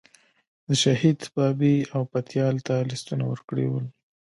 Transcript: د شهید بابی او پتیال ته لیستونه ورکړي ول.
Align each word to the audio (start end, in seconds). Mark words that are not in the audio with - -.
د 0.67 0.69
شهید 0.83 1.19
بابی 1.35 1.75
او 1.95 2.01
پتیال 2.11 2.55
ته 2.67 2.75
لیستونه 2.89 3.23
ورکړي 3.27 3.65
ول. 3.69 3.85